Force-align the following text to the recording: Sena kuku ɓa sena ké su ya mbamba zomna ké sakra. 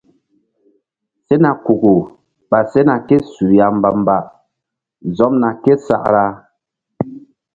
Sena 1.25 1.51
kuku 1.65 1.93
ɓa 2.49 2.59
sena 2.71 2.95
ké 3.07 3.15
su 3.33 3.45
ya 3.57 3.65
mbamba 3.77 4.15
zomna 5.17 5.49
ké 5.63 5.73
sakra. 5.87 6.23